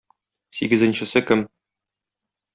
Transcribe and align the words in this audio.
Сигезенчесе 0.55 1.21
кем? 1.27 1.47